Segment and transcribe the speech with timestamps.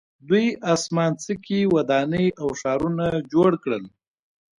[0.29, 3.83] دوی اسمان څکې ودانۍ او ښارونه جوړ کړل.